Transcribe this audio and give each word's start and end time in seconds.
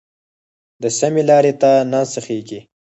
د 0.81 0.83
سمې 0.99 1.23
لارې 1.29 1.53
ته 1.61 1.71
نه 1.91 1.99
سیخېږي. 2.11 2.59